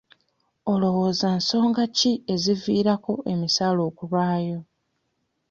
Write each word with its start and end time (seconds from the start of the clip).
Olowooza 0.71 1.27
nsonga 1.37 1.83
ki 1.97 2.11
eziviirako 2.33 3.13
emisaala 3.31 3.81
okulwawo. 3.89 4.57